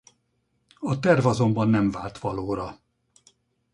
A 0.79 0.99
terv 0.99 1.25
azonban 1.25 1.67
nem 1.69 1.91
vált 1.91 2.17
valóra. 2.17 2.79